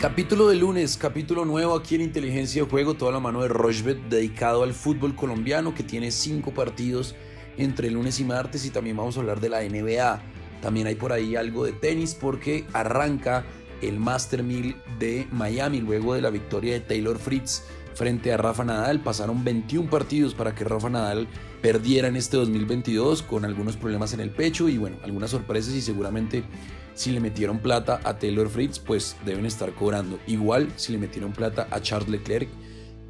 Capítulo 0.00 0.46
de 0.46 0.54
lunes, 0.54 0.96
capítulo 0.96 1.44
nuevo 1.44 1.74
aquí 1.74 1.96
en 1.96 2.02
Inteligencia 2.02 2.62
de 2.62 2.70
Juego, 2.70 2.94
toda 2.94 3.10
la 3.10 3.18
mano 3.18 3.42
de 3.42 3.48
Rochbet 3.48 3.98
dedicado 4.08 4.62
al 4.62 4.72
fútbol 4.72 5.16
colombiano 5.16 5.74
que 5.74 5.82
tiene 5.82 6.12
cinco 6.12 6.54
partidos 6.54 7.16
entre 7.56 7.90
lunes 7.90 8.20
y 8.20 8.24
martes 8.24 8.64
y 8.64 8.70
también 8.70 8.96
vamos 8.96 9.16
a 9.16 9.20
hablar 9.20 9.40
de 9.40 9.48
la 9.48 9.60
NBA. 9.60 10.22
También 10.62 10.86
hay 10.86 10.94
por 10.94 11.12
ahí 11.12 11.34
algo 11.34 11.64
de 11.64 11.72
tenis 11.72 12.14
porque 12.14 12.64
arranca 12.72 13.44
el 13.82 13.98
Master 13.98 14.44
1000 14.44 14.76
de 15.00 15.26
Miami 15.32 15.80
luego 15.80 16.14
de 16.14 16.22
la 16.22 16.30
victoria 16.30 16.74
de 16.74 16.80
Taylor 16.80 17.18
Fritz 17.18 17.64
frente 17.98 18.32
a 18.32 18.36
Rafa 18.36 18.64
Nadal. 18.64 19.00
Pasaron 19.00 19.42
21 19.44 19.90
partidos 19.90 20.32
para 20.32 20.54
que 20.54 20.62
Rafa 20.62 20.88
Nadal 20.88 21.26
perdiera 21.60 22.06
en 22.06 22.14
este 22.14 22.36
2022 22.36 23.22
con 23.22 23.44
algunos 23.44 23.76
problemas 23.76 24.14
en 24.14 24.20
el 24.20 24.30
pecho 24.30 24.68
y 24.68 24.78
bueno, 24.78 24.96
algunas 25.02 25.32
sorpresas 25.32 25.74
y 25.74 25.82
seguramente 25.82 26.44
si 26.94 27.10
le 27.10 27.20
metieron 27.20 27.58
plata 27.58 28.00
a 28.04 28.18
Taylor 28.18 28.48
Fritz, 28.48 28.78
pues 28.78 29.16
deben 29.26 29.46
estar 29.46 29.74
cobrando. 29.74 30.18
Igual 30.28 30.72
si 30.76 30.92
le 30.92 30.98
metieron 30.98 31.32
plata 31.32 31.66
a 31.70 31.82
Charles 31.82 32.08
Leclerc 32.08 32.48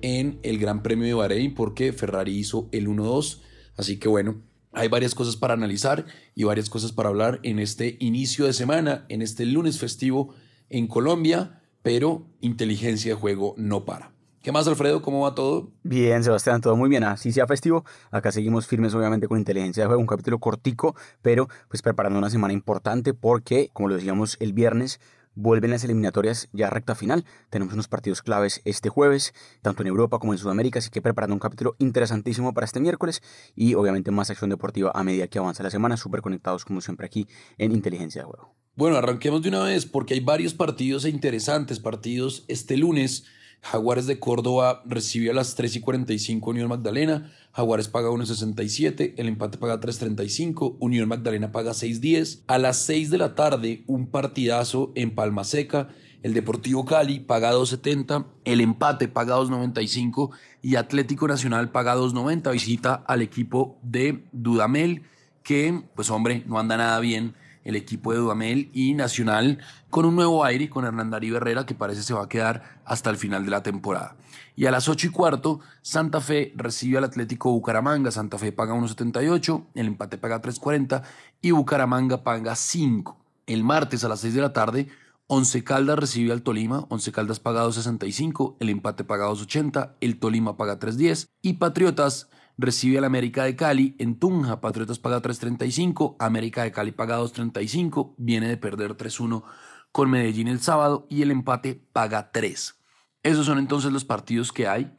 en 0.01 0.41
el 0.42 0.59
Gran 0.59 0.83
Premio 0.83 1.06
de 1.06 1.14
Bahrein 1.14 1.55
porque 1.55 1.92
Ferrari 1.92 2.36
hizo 2.36 2.69
el 2.73 2.89
1-2. 2.89 3.41
Así 3.77 3.98
que 3.98 4.09
bueno, 4.09 4.41
hay 4.73 4.89
varias 4.89 5.14
cosas 5.14 5.36
para 5.36 5.55
analizar 5.55 6.06
y 6.34 6.45
varias 6.45 6.70
cosas 6.70 6.92
para 6.92 7.11
hablar 7.11 7.41
en 7.42 7.59
este 7.59 7.98
inicio 8.00 8.47
de 8.47 8.55
semana, 8.55 9.05
en 9.11 9.20
este 9.20 9.45
lunes 9.45 9.78
festivo 9.78 10.34
en 10.70 10.86
Colombia, 10.86 11.62
pero 11.83 12.27
inteligencia 12.41 13.14
de 13.14 13.20
juego 13.20 13.55
no 13.59 13.84
para. 13.84 14.17
¿Qué 14.48 14.52
más, 14.52 14.66
Alfredo? 14.66 15.02
¿Cómo 15.02 15.25
va 15.25 15.34
todo? 15.34 15.73
Bien, 15.83 16.25
Sebastián, 16.25 16.62
todo 16.62 16.75
muy 16.75 16.89
bien. 16.89 17.05
Así 17.05 17.33
sea 17.33 17.47
festivo. 17.47 17.84
Acá 18.11 18.33
seguimos 18.33 18.66
firmes, 18.66 18.95
obviamente, 18.95 19.29
con 19.29 19.37
inteligencia 19.37 19.83
de 19.83 19.89
juego. 19.89 20.01
Un 20.01 20.06
capítulo 20.06 20.39
cortico, 20.39 20.97
pero 21.20 21.48
pues 21.69 21.83
preparando 21.83 22.19
una 22.19 22.30
semana 22.30 22.55
importante 22.55 23.12
porque, 23.12 23.69
como 23.75 23.91
lo 23.91 23.97
decíamos 23.97 24.39
el 24.41 24.55
viernes, 24.55 25.01
vuelven 25.34 25.72
las 25.72 25.84
eliminatorias 25.84 26.48
ya 26.55 26.70
recta 26.70 26.95
final. 26.95 27.27
Tenemos 27.50 27.75
unos 27.75 27.89
partidos 27.89 28.22
claves 28.22 28.62
este 28.64 28.89
jueves, 28.89 29.34
tanto 29.61 29.83
en 29.83 29.89
Europa 29.89 30.19
como 30.19 30.33
en 30.33 30.39
Sudamérica, 30.39 30.78
así 30.78 30.89
que 30.89 31.03
preparando 31.03 31.34
un 31.34 31.41
capítulo 31.41 31.77
interesantísimo 31.78 32.55
para 32.55 32.65
este 32.65 32.81
miércoles 32.81 33.20
y 33.55 33.75
obviamente 33.75 34.11
más 34.12 34.31
acción 34.31 34.48
deportiva 34.48 34.92
a 34.94 35.05
medida 35.05 35.27
que 35.27 35.39
avanza 35.39 35.62
la 35.62 35.69
semana, 35.69 35.98
súper 35.98 36.22
conectados 36.22 36.65
como 36.65 36.81
siempre 36.81 37.05
aquí 37.05 37.28
en 37.59 37.72
Inteligencia 37.72 38.22
de 38.22 38.28
Juego. 38.28 38.55
Bueno, 38.77 38.97
arranquemos 38.97 39.42
de 39.42 39.50
una 39.50 39.65
vez 39.65 39.84
porque 39.84 40.15
hay 40.15 40.20
varios 40.20 40.55
partidos 40.55 41.05
e 41.05 41.11
interesantes 41.11 41.81
partidos 41.81 42.47
este 42.48 42.78
lunes. 42.78 43.27
Jaguares 43.61 44.06
de 44.06 44.19
Córdoba 44.19 44.83
recibió 44.87 45.33
a 45.33 45.34
las 45.34 45.55
3 45.55 45.77
y 45.77 45.81
45 45.81 46.51
Unión 46.51 46.69
Magdalena. 46.69 47.33
Jaguares 47.53 47.89
paga 47.89 48.09
1.67, 48.09 49.15
el 49.17 49.28
empate 49.28 49.59
paga 49.59 49.81
3.35, 49.81 50.77
Unión 50.78 51.09
Magdalena 51.09 51.50
paga 51.50 51.73
6.10. 51.73 52.42
A 52.47 52.59
las 52.59 52.78
6 52.78 53.11
de 53.11 53.19
la 53.19 53.34
tarde, 53.34 53.83
un 53.87 54.06
partidazo 54.06 54.92
en 54.95 55.15
Palma 55.15 55.45
Seca. 55.45 55.89
El 56.23 56.34
Deportivo 56.34 56.84
Cali 56.84 57.20
paga 57.20 57.53
2.70, 57.53 58.27
el 58.45 58.61
empate 58.61 59.06
paga 59.06 59.37
2.95 59.37 60.31
y 60.62 60.77
Atlético 60.77 61.28
Nacional 61.28 61.70
paga 61.70 61.97
2.90. 61.97 62.53
Visita 62.53 62.95
al 62.95 63.22
equipo 63.22 63.78
de 63.83 64.25
Dudamel, 64.33 65.03
que, 65.43 65.83
pues 65.95 66.11
hombre, 66.11 66.45
no 66.47 66.59
anda 66.59 66.77
nada 66.77 66.98
bien 67.00 67.34
el 67.69 67.77
equipo 67.77 68.12
de 68.12 68.19
Dudamel 68.19 68.70
y 68.72 68.94
Nacional 68.94 69.58
con 69.91 70.06
un 70.06 70.16
nuevo 70.16 70.42
aire 70.42 70.70
con 70.70 70.86
Hernán 70.86 71.12
Herrera 71.12 71.66
que 71.66 71.75
parece 71.75 72.02
se 72.02 72.14
va 72.14 72.25
a 72.25 72.28
quedar 72.28 72.80
hasta 72.86 73.10
el 73.10 73.19
final 73.19 73.44
de 73.44 73.50
la 73.50 73.62
temporada. 73.62 74.16
Y 74.56 74.64
a 74.64 74.70
las 74.70 74.88
8 74.88 75.08
y 75.08 75.10
cuarto, 75.10 75.60
Santa 75.83 76.22
Fe 76.22 76.55
recibe 76.56 76.97
al 76.97 77.05
Atlético 77.05 77.52
Bucaramanga. 77.52 78.10
Santa 78.10 78.38
Fe 78.38 78.52
paga 78.52 78.75
1.78, 78.75 79.66
el 79.75 79.86
empate 79.86 80.16
paga 80.16 80.41
3.40 80.41 81.02
y 81.42 81.50
Bucaramanga 81.50 82.25
paga 82.25 82.56
5. 82.56 83.19
El 83.47 83.64
martes 83.64 84.03
a 84.03 84.08
las 84.08 84.20
6 84.20 84.32
de 84.32 84.41
la 84.41 84.55
tarde, 84.55 84.88
Once 85.27 85.62
Caldas 85.62 85.98
recibe 85.98 86.32
al 86.32 86.41
Tolima, 86.41 86.86
Once 86.88 87.12
Caldas 87.12 87.38
paga 87.38 87.66
2.65, 87.66 88.56
el 88.60 88.70
empate 88.70 89.05
paga 89.05 89.28
2.80, 89.28 89.93
el 90.00 90.19
Tolima 90.19 90.56
paga 90.56 90.78
3.10 90.78 91.28
y 91.43 91.53
Patriotas 91.54 92.31
recibe 92.58 92.98
al 92.98 93.04
América 93.04 93.44
de 93.44 93.56
Cali 93.56 93.94
en 93.98 94.19
Tunja. 94.19 94.60
Patriotas 94.60 94.98
paga 94.98 95.22
3.35, 95.22 96.16
América 96.19 96.64
de 96.64 96.72
Cali 96.72 96.92
paga 96.92 97.20
2.35, 97.20 98.14
viene 98.19 98.48
de 98.48 98.56
perder 98.56 98.96
3-1 98.96 99.44
con 99.92 100.10
Medellín 100.10 100.48
el 100.48 100.60
sábado 100.60 101.06
y 101.08 101.22
el 101.22 101.30
empate 101.30 101.74
paga 101.92 102.30
3. 102.32 102.74
Esos 103.22 103.46
son 103.46 103.58
entonces 103.58 103.92
los 103.92 104.04
partidos 104.04 104.52
que 104.52 104.69
hay. 104.69 104.92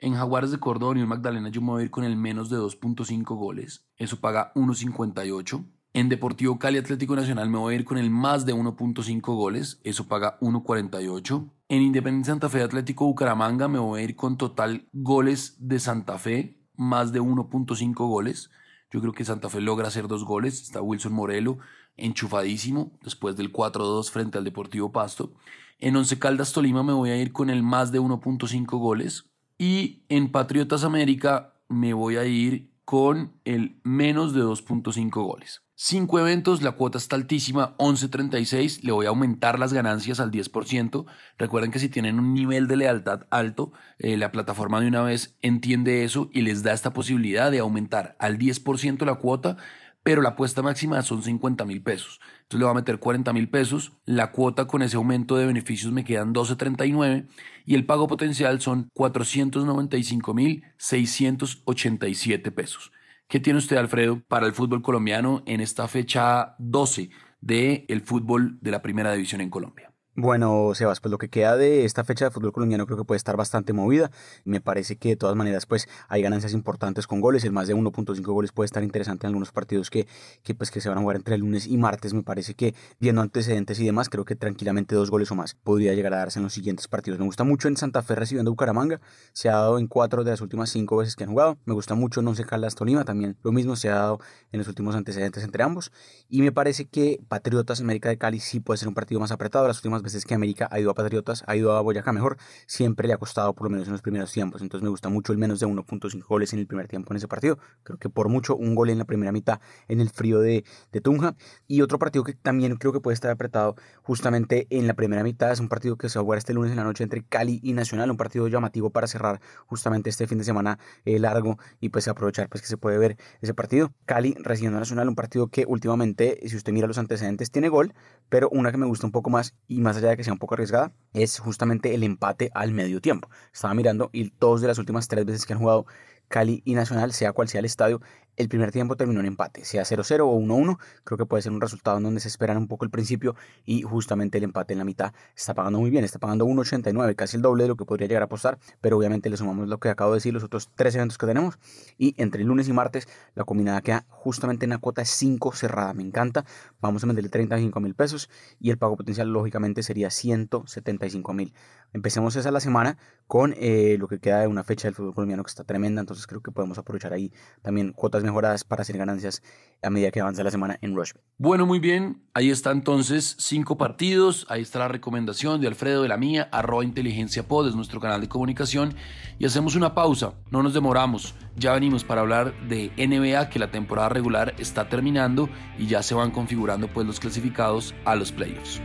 En 0.00 0.14
Jaguares 0.14 0.52
de 0.52 0.58
Córdoba, 0.58 0.96
y 0.96 1.04
Magdalena, 1.04 1.48
yo 1.48 1.60
me 1.60 1.68
voy 1.68 1.82
a 1.82 1.84
ir 1.86 1.90
con 1.90 2.04
el 2.04 2.14
menos 2.14 2.50
de 2.50 2.56
2.5 2.56 3.24
goles. 3.36 3.88
Eso 3.96 4.20
paga 4.20 4.52
1.58. 4.54 5.64
En 5.94 6.08
Deportivo 6.08 6.58
Cali 6.58 6.78
Atlético 6.78 7.16
Nacional 7.16 7.48
me 7.48 7.58
voy 7.58 7.74
a 7.74 7.78
ir 7.78 7.84
con 7.84 7.98
el 7.98 8.10
más 8.10 8.46
de 8.46 8.54
1.5 8.54 9.20
goles. 9.34 9.80
Eso 9.82 10.06
paga 10.06 10.38
1.48. 10.40 11.50
En 11.68 11.82
Independiente 11.82 12.28
Santa 12.28 12.48
Fe 12.48 12.62
Atlético 12.62 13.06
Bucaramanga 13.06 13.66
me 13.66 13.80
voy 13.80 14.00
a 14.00 14.04
ir 14.04 14.14
con 14.14 14.36
total 14.36 14.86
goles 14.92 15.56
de 15.58 15.80
Santa 15.80 16.18
Fe 16.18 16.57
más 16.78 17.12
de 17.12 17.20
1.5 17.20 17.94
goles. 18.08 18.50
Yo 18.90 19.00
creo 19.00 19.12
que 19.12 19.26
Santa 19.26 19.50
Fe 19.50 19.60
logra 19.60 19.88
hacer 19.88 20.08
dos 20.08 20.24
goles. 20.24 20.62
Está 20.62 20.80
Wilson 20.80 21.12
Morelo 21.12 21.58
enchufadísimo 21.98 22.92
después 23.02 23.36
del 23.36 23.52
4-2 23.52 24.10
frente 24.10 24.38
al 24.38 24.44
Deportivo 24.44 24.92
Pasto. 24.92 25.34
En 25.78 25.96
Once 25.96 26.18
Caldas 26.18 26.52
Tolima 26.52 26.82
me 26.82 26.94
voy 26.94 27.10
a 27.10 27.16
ir 27.16 27.32
con 27.32 27.50
el 27.50 27.62
más 27.62 27.92
de 27.92 28.00
1.5 28.00 28.78
goles. 28.78 29.26
Y 29.58 30.04
en 30.08 30.32
Patriotas 30.32 30.84
América 30.84 31.54
me 31.68 31.92
voy 31.92 32.16
a 32.16 32.24
ir 32.24 32.70
con 32.84 33.34
el 33.44 33.78
menos 33.82 34.32
de 34.32 34.42
2.5 34.42 35.10
goles. 35.10 35.62
Cinco 35.80 36.18
eventos, 36.18 36.60
la 36.60 36.72
cuota 36.72 36.98
está 36.98 37.14
altísima, 37.14 37.76
11.36, 37.76 38.82
le 38.82 38.90
voy 38.90 39.06
a 39.06 39.10
aumentar 39.10 39.60
las 39.60 39.72
ganancias 39.72 40.18
al 40.18 40.32
10%. 40.32 41.06
Recuerden 41.38 41.70
que 41.70 41.78
si 41.78 41.88
tienen 41.88 42.18
un 42.18 42.34
nivel 42.34 42.66
de 42.66 42.76
lealtad 42.76 43.28
alto, 43.30 43.70
eh, 44.00 44.16
la 44.16 44.32
plataforma 44.32 44.80
de 44.80 44.88
una 44.88 45.02
vez 45.02 45.36
entiende 45.40 46.02
eso 46.02 46.30
y 46.32 46.40
les 46.40 46.64
da 46.64 46.72
esta 46.72 46.92
posibilidad 46.92 47.52
de 47.52 47.60
aumentar 47.60 48.16
al 48.18 48.38
10% 48.38 49.06
la 49.06 49.20
cuota, 49.20 49.56
pero 50.02 50.20
la 50.20 50.30
apuesta 50.30 50.62
máxima 50.62 51.00
son 51.02 51.22
50 51.22 51.64
mil 51.64 51.80
pesos. 51.80 52.18
Entonces 52.42 52.58
le 52.58 52.64
voy 52.64 52.72
a 52.72 52.80
meter 52.80 52.98
40 52.98 53.32
mil 53.32 53.48
pesos, 53.48 53.92
la 54.04 54.32
cuota 54.32 54.66
con 54.66 54.82
ese 54.82 54.96
aumento 54.96 55.36
de 55.36 55.46
beneficios 55.46 55.92
me 55.92 56.02
quedan 56.02 56.34
12.39 56.34 57.28
y 57.66 57.76
el 57.76 57.86
pago 57.86 58.08
potencial 58.08 58.60
son 58.60 58.90
495 58.94 60.34
mil 60.34 60.64
687 60.76 62.50
pesos. 62.50 62.90
¿Qué 63.28 63.40
tiene 63.40 63.58
usted, 63.58 63.76
Alfredo, 63.76 64.20
para 64.26 64.46
el 64.46 64.54
fútbol 64.54 64.80
colombiano 64.80 65.42
en 65.44 65.60
esta 65.60 65.86
fecha 65.86 66.54
12 66.58 67.10
del 67.42 68.00
fútbol 68.00 68.58
de 68.62 68.70
la 68.70 68.80
primera 68.80 69.12
división 69.12 69.42
en 69.42 69.50
Colombia? 69.50 69.87
Bueno, 70.20 70.72
Sebas, 70.74 70.98
pues 70.98 71.12
lo 71.12 71.18
que 71.18 71.28
queda 71.28 71.56
de 71.56 71.84
esta 71.84 72.02
fecha 72.02 72.24
de 72.24 72.32
fútbol 72.32 72.50
colombiano 72.50 72.86
creo 72.86 72.98
que 72.98 73.04
puede 73.04 73.18
estar 73.18 73.36
bastante 73.36 73.72
movida. 73.72 74.10
Me 74.44 74.60
parece 74.60 74.96
que 74.96 75.10
de 75.10 75.16
todas 75.16 75.36
maneras 75.36 75.64
pues 75.64 75.88
hay 76.08 76.22
ganancias 76.22 76.54
importantes 76.54 77.06
con 77.06 77.20
goles. 77.20 77.44
El 77.44 77.52
más 77.52 77.68
de 77.68 77.76
1.5 77.76 78.20
goles 78.24 78.50
puede 78.50 78.64
estar 78.64 78.82
interesante 78.82 79.26
en 79.26 79.28
algunos 79.28 79.52
partidos 79.52 79.90
que, 79.90 80.08
que, 80.42 80.56
pues, 80.56 80.72
que 80.72 80.80
se 80.80 80.88
van 80.88 80.98
a 80.98 81.02
jugar 81.02 81.14
entre 81.14 81.36
el 81.36 81.42
lunes 81.42 81.68
y 81.68 81.76
martes. 81.76 82.14
Me 82.14 82.24
parece 82.24 82.54
que 82.54 82.74
viendo 82.98 83.22
antecedentes 83.22 83.78
y 83.78 83.86
demás, 83.86 84.08
creo 84.08 84.24
que 84.24 84.34
tranquilamente 84.34 84.96
dos 84.96 85.08
goles 85.08 85.30
o 85.30 85.36
más 85.36 85.54
podría 85.54 85.94
llegar 85.94 86.12
a 86.14 86.16
darse 86.16 86.40
en 86.40 86.42
los 86.42 86.52
siguientes 86.52 86.88
partidos. 86.88 87.20
Me 87.20 87.24
gusta 87.24 87.44
mucho 87.44 87.68
en 87.68 87.76
Santa 87.76 88.02
Fe 88.02 88.16
recibiendo 88.16 88.50
Bucaramanga. 88.50 89.00
Se 89.32 89.48
ha 89.48 89.52
dado 89.52 89.78
en 89.78 89.86
cuatro 89.86 90.24
de 90.24 90.32
las 90.32 90.40
últimas 90.40 90.68
cinco 90.68 90.96
veces 90.96 91.14
que 91.14 91.22
han 91.22 91.30
jugado. 91.30 91.58
Me 91.64 91.74
gusta 91.74 91.94
mucho 91.94 92.18
en 92.18 92.26
Once 92.26 92.44
Caldas 92.44 92.74
Tolima 92.74 93.04
también. 93.04 93.36
Lo 93.44 93.52
mismo 93.52 93.76
se 93.76 93.88
ha 93.88 93.94
dado 93.94 94.18
en 94.50 94.58
los 94.58 94.66
últimos 94.66 94.96
antecedentes 94.96 95.44
entre 95.44 95.62
ambos. 95.62 95.92
Y 96.28 96.42
me 96.42 96.50
parece 96.50 96.86
que 96.86 97.20
Patriotas 97.28 97.80
América 97.80 98.08
de 98.08 98.18
Cali 98.18 98.40
sí 98.40 98.58
puede 98.58 98.78
ser 98.78 98.88
un 98.88 98.94
partido 98.94 99.20
más 99.20 99.30
apretado. 99.30 99.68
Las 99.68 99.76
últimas 99.76 100.02
veces 100.08 100.24
que 100.24 100.34
América 100.34 100.68
ha 100.70 100.80
ido 100.80 100.90
a 100.90 100.94
Patriotas, 100.94 101.44
ha 101.46 101.56
ido 101.56 101.72
a 101.72 101.80
Boyacá 101.80 102.12
mejor, 102.12 102.36
siempre 102.66 103.08
le 103.08 103.14
ha 103.14 103.18
costado 103.18 103.54
por 103.54 103.64
lo 103.64 103.70
menos 103.70 103.86
en 103.86 103.92
los 103.92 104.02
primeros 104.02 104.32
tiempos. 104.32 104.62
Entonces 104.62 104.82
me 104.82 104.90
gusta 104.90 105.08
mucho 105.08 105.32
el 105.32 105.38
menos 105.38 105.60
de 105.60 105.66
1.5 105.66 106.26
goles 106.26 106.52
en 106.52 106.58
el 106.58 106.66
primer 106.66 106.88
tiempo 106.88 107.12
en 107.12 107.18
ese 107.18 107.28
partido. 107.28 107.58
Creo 107.82 107.98
que 107.98 108.08
por 108.08 108.28
mucho 108.28 108.56
un 108.56 108.74
gol 108.74 108.90
en 108.90 108.98
la 108.98 109.04
primera 109.04 109.32
mitad 109.32 109.60
en 109.88 110.00
el 110.00 110.10
frío 110.10 110.40
de, 110.40 110.64
de 110.92 111.00
Tunja. 111.00 111.36
Y 111.66 111.82
otro 111.82 111.98
partido 111.98 112.24
que 112.24 112.34
también 112.34 112.76
creo 112.76 112.92
que 112.92 113.00
puede 113.00 113.14
estar 113.14 113.30
apretado 113.30 113.76
justamente 114.02 114.66
en 114.70 114.86
la 114.86 114.94
primera 114.94 115.22
mitad 115.22 115.52
es 115.52 115.60
un 115.60 115.68
partido 115.68 115.96
que 115.96 116.08
se 116.08 116.18
va 116.18 116.22
a 116.22 116.24
jugar 116.24 116.38
este 116.38 116.54
lunes 116.54 116.70
en 116.70 116.76
la 116.76 116.84
noche 116.84 117.04
entre 117.04 117.22
Cali 117.22 117.60
y 117.62 117.72
Nacional. 117.72 118.10
Un 118.10 118.16
partido 118.16 118.48
llamativo 118.48 118.90
para 118.90 119.06
cerrar 119.06 119.40
justamente 119.66 120.10
este 120.10 120.26
fin 120.26 120.38
de 120.38 120.44
semana 120.44 120.78
eh, 121.04 121.18
largo 121.18 121.58
y 121.80 121.90
pues 121.90 122.08
aprovechar 122.08 122.48
pues 122.48 122.62
que 122.62 122.68
se 122.68 122.76
puede 122.76 122.98
ver 122.98 123.16
ese 123.40 123.54
partido. 123.54 123.92
Cali 124.06 124.34
recibiendo 124.38 124.78
a 124.78 124.80
Nacional, 124.80 125.08
un 125.08 125.14
partido 125.14 125.48
que 125.48 125.64
últimamente, 125.66 126.40
si 126.46 126.56
usted 126.56 126.72
mira 126.72 126.86
los 126.86 126.98
antecedentes, 126.98 127.50
tiene 127.50 127.68
gol, 127.68 127.94
pero 128.28 128.48
una 128.50 128.70
que 128.70 128.78
me 128.78 128.86
gusta 128.86 129.06
un 129.06 129.12
poco 129.12 129.30
más 129.30 129.54
y 129.66 129.80
más 129.80 129.96
allá 130.04 130.16
que 130.16 130.24
sea 130.24 130.32
un 130.32 130.38
poco 130.38 130.54
arriesgada 130.54 130.92
es 131.12 131.38
justamente 131.38 131.94
el 131.94 132.02
empate 132.02 132.50
al 132.54 132.72
medio 132.72 133.00
tiempo. 133.00 133.28
Estaba 133.52 133.74
mirando 133.74 134.10
y 134.12 134.32
dos 134.38 134.60
de 134.60 134.68
las 134.68 134.78
últimas 134.78 135.08
tres 135.08 135.24
veces 135.24 135.46
que 135.46 135.52
han 135.52 135.58
jugado 135.58 135.86
Cali 136.28 136.62
y 136.64 136.74
Nacional, 136.74 137.12
sea 137.12 137.32
cual 137.32 137.48
sea 137.48 137.60
el 137.60 137.64
estadio, 137.64 138.00
El 138.38 138.48
primer 138.48 138.70
tiempo 138.70 138.94
terminó 138.94 139.18
en 139.18 139.26
empate, 139.26 139.64
sea 139.64 139.82
0-0 139.82 140.20
o 140.20 140.38
1-1, 140.38 140.78
creo 141.02 141.18
que 141.18 141.26
puede 141.26 141.42
ser 141.42 141.50
un 141.50 141.60
resultado 141.60 141.96
en 141.96 142.04
donde 142.04 142.20
se 142.20 142.28
esperan 142.28 142.56
un 142.56 142.68
poco 142.68 142.84
el 142.84 142.90
principio 142.92 143.34
y 143.66 143.82
justamente 143.82 144.38
el 144.38 144.44
empate 144.44 144.74
en 144.74 144.78
la 144.78 144.84
mitad 144.84 145.12
está 145.34 145.54
pagando 145.54 145.80
muy 145.80 145.90
bien, 145.90 146.04
está 146.04 146.20
pagando 146.20 146.46
1.89, 146.46 147.16
casi 147.16 147.36
el 147.36 147.42
doble 147.42 147.64
de 147.64 147.68
lo 147.68 147.74
que 147.74 147.84
podría 147.84 148.06
llegar 148.06 148.22
a 148.22 148.26
apostar, 148.26 148.60
pero 148.80 148.96
obviamente 148.96 149.28
le 149.28 149.36
sumamos 149.36 149.66
lo 149.66 149.80
que 149.80 149.88
acabo 149.88 150.12
de 150.12 150.18
decir, 150.18 150.32
los 150.32 150.44
otros 150.44 150.70
tres 150.76 150.94
eventos 150.94 151.18
que 151.18 151.26
tenemos 151.26 151.58
y 151.98 152.14
entre 152.16 152.44
lunes 152.44 152.68
y 152.68 152.72
martes 152.72 153.08
la 153.34 153.42
combinada 153.42 153.80
queda 153.80 154.06
justamente 154.08 154.66
en 154.66 154.70
la 154.70 154.78
cuota 154.78 155.04
5 155.04 155.50
cerrada, 155.50 155.92
me 155.92 156.04
encanta, 156.04 156.44
vamos 156.80 157.02
a 157.02 157.08
meterle 157.08 157.30
35 157.30 157.80
mil 157.80 157.96
pesos 157.96 158.30
y 158.60 158.70
el 158.70 158.78
pago 158.78 158.96
potencial 158.96 159.32
lógicamente 159.32 159.82
sería 159.82 160.10
175 160.10 161.32
mil. 161.32 161.52
Empecemos 161.92 162.36
esa 162.36 162.50
la 162.50 162.60
semana 162.60 162.98
con 163.26 163.54
eh, 163.56 163.96
lo 163.98 164.08
que 164.08 164.18
queda 164.20 164.40
de 164.40 164.46
una 164.46 164.62
fecha 164.62 164.88
del 164.88 164.94
fútbol 164.94 165.14
colombiano 165.14 165.42
que 165.42 165.48
está 165.48 165.64
tremenda, 165.64 166.00
entonces 166.00 166.26
creo 166.26 166.42
que 166.42 166.52
podemos 166.52 166.78
aprovechar 166.78 167.12
ahí 167.14 167.32
también 167.62 167.92
cuotas 167.92 168.22
mejoradas 168.28 168.64
para 168.64 168.82
hacer 168.82 168.98
ganancias 168.98 169.42
a 169.82 169.90
medida 169.90 170.10
que 170.10 170.20
avanza 170.20 170.42
la 170.42 170.50
semana 170.50 170.78
en 170.82 170.94
Rush. 170.94 171.12
Bueno, 171.38 171.66
muy 171.66 171.78
bien, 171.78 172.22
ahí 172.34 172.50
está 172.50 172.70
entonces 172.70 173.36
cinco 173.38 173.78
partidos, 173.78 174.46
ahí 174.48 174.62
está 174.62 174.80
la 174.80 174.88
recomendación 174.88 175.60
de 175.60 175.68
Alfredo 175.68 176.02
de 176.02 176.08
la 176.08 176.16
mía, 176.16 176.48
arroba 176.52 176.84
inteligencia 176.84 177.46
pod, 177.46 177.68
es 177.68 177.74
nuestro 177.74 178.00
canal 178.00 178.20
de 178.20 178.28
comunicación. 178.28 178.94
Y 179.38 179.46
hacemos 179.46 179.76
una 179.76 179.94
pausa, 179.94 180.34
no 180.50 180.62
nos 180.62 180.74
demoramos, 180.74 181.34
ya 181.56 181.72
venimos 181.72 182.04
para 182.04 182.22
hablar 182.22 182.54
de 182.68 182.90
NBA 182.96 183.50
que 183.50 183.58
la 183.58 183.70
temporada 183.70 184.08
regular 184.08 184.54
está 184.58 184.88
terminando 184.88 185.48
y 185.78 185.86
ya 185.86 186.02
se 186.02 186.14
van 186.14 186.30
configurando 186.30 186.88
pues 186.88 187.06
los 187.06 187.20
clasificados 187.20 187.94
a 188.04 188.16
los 188.16 188.32
playoffs. 188.32 188.80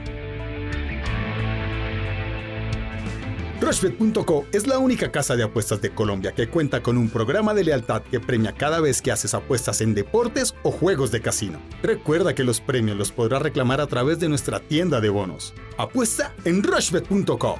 Rushbet.co 3.64 4.46
es 4.52 4.68
la 4.68 4.78
única 4.78 5.10
casa 5.10 5.38
de 5.38 5.44
apuestas 5.44 5.82
de 5.82 5.90
Colombia 5.90 6.34
que 6.34 6.50
cuenta 6.50 6.84
con 6.84 6.98
un 6.98 7.10
programa 7.10 7.54
de 7.54 7.64
lealtad 7.64 8.02
que 8.02 8.20
premia 8.20 8.52
cada 8.52 8.82
vez 8.82 9.02
que 9.02 9.10
haces 9.10 9.34
apuestas 9.34 9.80
en 9.80 9.94
deportes 9.96 10.54
o 10.64 10.72
juegos 10.72 11.12
de 11.12 11.22
casino. 11.22 11.60
Recuerda 11.82 12.36
que 12.36 12.44
los 12.44 12.60
premios 12.60 12.98
los 12.98 13.14
podrás 13.14 13.42
reclamar 13.42 13.80
a 13.80 13.88
través 13.88 14.20
de 14.20 14.28
nuestra 14.28 14.60
tienda 14.60 15.00
de 15.00 15.08
bonos. 15.08 15.54
Apuesta 15.78 16.34
en 16.44 16.62
Rushbet.co. 16.62 17.58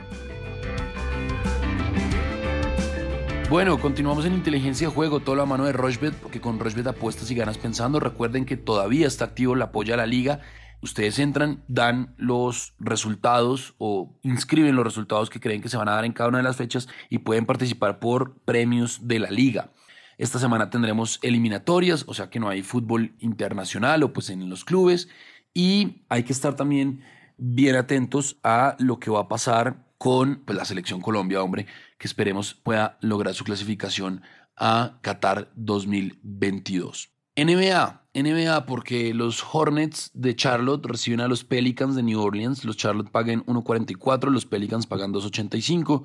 Bueno, 3.50 3.80
continuamos 3.80 4.26
en 4.26 4.34
inteligencia 4.34 4.90
de 4.90 4.94
juego, 4.94 5.22
toda 5.22 5.38
la 5.38 5.46
mano 5.46 5.64
de 5.64 5.72
Rushbet, 5.72 6.16
porque 6.16 6.42
con 6.42 6.60
Rushbet 6.60 6.88
apuestas 6.88 7.32
y 7.32 7.36
ganas 7.36 7.58
pensando. 7.58 8.02
Recuerden 8.02 8.46
que 8.46 8.58
todavía 8.58 9.08
está 9.08 9.24
activo 9.24 9.54
el 9.54 9.62
apoyo 9.62 9.94
a 9.94 9.98
la 9.98 10.06
liga 10.06 10.42
ustedes 10.84 11.18
entran, 11.18 11.64
dan 11.68 12.14
los 12.18 12.76
resultados 12.78 13.74
o 13.78 14.20
inscriben 14.22 14.76
los 14.76 14.86
resultados 14.86 15.30
que 15.30 15.40
creen 15.40 15.62
que 15.62 15.70
se 15.70 15.78
van 15.78 15.88
a 15.88 15.94
dar 15.94 16.06
en 16.06 16.12
cada 16.12 16.30
una 16.30 16.40
de 16.40 16.44
las 16.44 16.58
fechas 16.58 16.90
y 17.10 17.20
pueden 17.20 17.46
participar 17.46 18.00
por 18.00 18.38
premios 18.42 19.08
de 19.08 19.20
la 19.20 19.32
liga. 19.32 19.72
Esta 20.18 20.40
semana 20.40 20.70
tendremos 20.70 21.20
eliminatorias, 21.24 22.04
o 22.08 22.14
sea 22.14 22.30
que 22.30 22.40
no 22.40 22.50
hay 22.50 22.62
fútbol 22.62 23.16
internacional 23.20 24.04
o 24.04 24.14
pues 24.14 24.30
en 24.30 24.48
los 24.50 24.66
clubes 24.66 25.08
y 25.54 26.04
hay 26.10 26.24
que 26.24 26.34
estar 26.34 26.56
también 26.56 27.02
bien 27.38 27.76
atentos 27.76 28.38
a 28.44 28.76
lo 28.78 29.00
que 29.00 29.10
va 29.10 29.22
a 29.22 29.28
pasar 29.28 29.88
con 29.98 30.44
pues, 30.46 30.58
la 30.58 30.66
selección 30.66 31.02
Colombia, 31.02 31.42
hombre, 31.42 31.66
que 31.98 32.08
esperemos 32.08 32.54
pueda 32.54 32.98
lograr 33.02 33.34
su 33.34 33.46
clasificación 33.46 34.22
a 34.58 35.00
Qatar 35.02 35.50
2022. 35.56 37.10
NBA, 37.36 38.03
NBA 38.14 38.68
porque 38.68 39.14
los 39.14 39.44
Hornets 39.52 40.12
de 40.14 40.36
Charlotte 40.36 40.86
reciben 40.86 41.20
a 41.20 41.28
los 41.28 41.44
Pelicans 41.44 41.96
de 41.96 42.04
New 42.04 42.22
Orleans, 42.22 42.64
los 42.64 42.78
Charlotte 42.78 43.10
pagan 43.10 43.44
1.44, 43.46 44.30
los 44.30 44.46
Pelicans 44.46 44.86
pagan 44.86 45.12
2.85, 45.12 46.04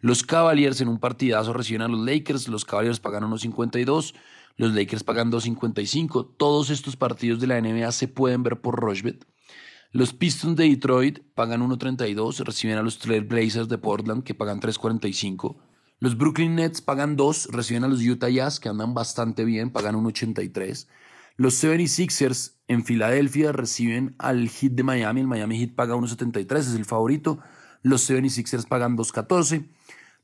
los 0.00 0.22
Cavaliers 0.22 0.82
en 0.82 0.88
un 0.88 0.98
partidazo 0.98 1.54
reciben 1.54 1.80
a 1.80 1.88
los 1.88 2.00
Lakers, 2.00 2.48
los 2.48 2.66
Cavaliers 2.66 3.00
pagan 3.00 3.24
1.52, 3.24 4.14
los 4.56 4.74
Lakers 4.74 5.02
pagan 5.02 5.32
2.55, 5.32 6.34
todos 6.36 6.68
estos 6.68 6.96
partidos 6.96 7.40
de 7.40 7.46
la 7.46 7.58
NBA 7.58 7.90
se 7.92 8.08
pueden 8.08 8.42
ver 8.42 8.60
por 8.60 8.78
Rochbet. 8.78 9.26
Los 9.92 10.12
Pistons 10.12 10.56
de 10.56 10.68
Detroit 10.68 11.20
pagan 11.34 11.66
1.32, 11.66 12.40
reciben 12.44 12.76
a 12.76 12.82
los 12.82 12.98
Trail 12.98 13.24
Blazers 13.24 13.68
de 13.68 13.78
Portland 13.78 14.24
que 14.24 14.34
pagan 14.34 14.60
3.45. 14.60 15.56
Los 16.00 16.18
Brooklyn 16.18 16.54
Nets 16.54 16.82
pagan 16.82 17.16
2, 17.16 17.48
reciben 17.52 17.84
a 17.84 17.88
los 17.88 18.02
Utah 18.02 18.28
Jazz, 18.28 18.60
que 18.60 18.68
andan 18.68 18.92
bastante 18.92 19.46
bien, 19.46 19.70
pagan 19.70 19.94
1.83. 19.94 20.86
Los 21.38 21.62
76ers 21.62 22.54
en 22.66 22.82
Filadelfia 22.84 23.52
reciben 23.52 24.14
al 24.18 24.48
Heat 24.48 24.72
de 24.72 24.82
Miami, 24.82 25.20
el 25.20 25.26
Miami 25.26 25.58
Heat 25.58 25.74
paga 25.74 25.94
1.73, 25.94 26.56
es 26.56 26.74
el 26.74 26.86
favorito. 26.86 27.40
Los 27.82 28.08
76ers 28.08 28.66
pagan 28.66 28.96
2.14. 28.96 29.68